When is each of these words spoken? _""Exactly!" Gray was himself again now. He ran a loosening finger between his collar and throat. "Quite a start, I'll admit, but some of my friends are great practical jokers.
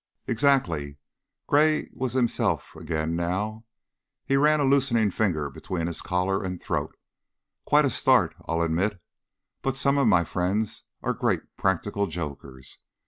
_""Exactly!" 0.25 0.97
Gray 1.45 1.87
was 1.93 2.13
himself 2.13 2.75
again 2.75 3.15
now. 3.15 3.65
He 4.25 4.35
ran 4.35 4.59
a 4.59 4.63
loosening 4.63 5.11
finger 5.11 5.51
between 5.51 5.85
his 5.85 6.01
collar 6.01 6.43
and 6.43 6.59
throat. 6.59 6.97
"Quite 7.65 7.85
a 7.85 7.91
start, 7.91 8.33
I'll 8.47 8.63
admit, 8.63 8.99
but 9.61 9.77
some 9.77 9.99
of 9.99 10.07
my 10.07 10.23
friends 10.23 10.85
are 11.03 11.13
great 11.13 11.41
practical 11.55 12.07
jokers. 12.07 12.79